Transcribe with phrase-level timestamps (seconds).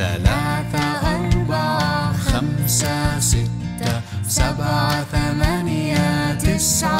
[0.00, 0.84] ثلاثة
[1.16, 6.90] أربعة خمسة ستة سبعة ثمانية تسعة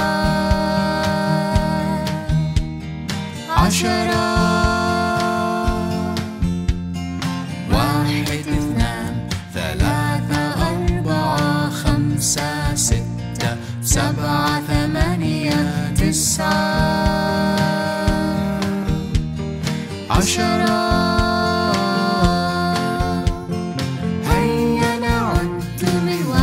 [3.51, 4.25] عشرة
[7.73, 16.51] واحد اثنان ثلاثة أربعة خمسة ستة سبعة ثمانية تسعة
[20.11, 21.00] عشرة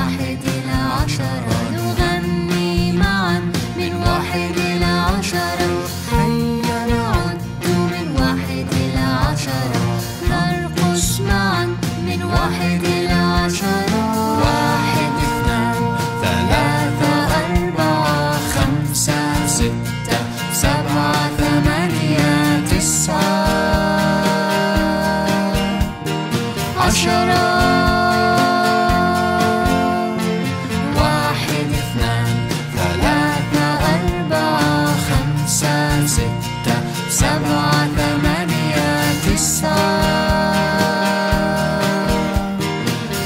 [0.08, 0.72] واحد إلى
[1.04, 3.40] عشرة نغني معا
[3.78, 10.00] من واحد إلى عشرة هيا نعد من واحد إلى عشرة
[10.30, 11.66] نرقص معا
[12.08, 20.20] من واحد إلى عشرة واحد اثنان ثلاثة أربعة خمسة ستة
[20.54, 23.48] سبعة ثمانية تسعة.
[26.78, 27.77] عشرة.
[37.38, 39.78] سبعة ثمانية تسعة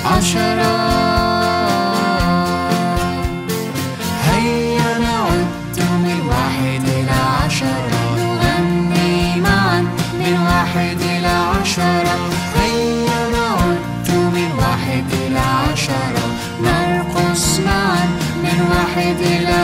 [0.05, 0.77] عشرة
[4.27, 9.81] هيا نعد من واحد إلى عشرة نغني معا
[10.19, 11.27] من واحد إلى
[11.61, 12.17] عشرة
[12.55, 16.27] هيا نعد من واحد إلى عشرة
[16.63, 18.05] نرقص معا
[18.43, 19.60] من واحد إلى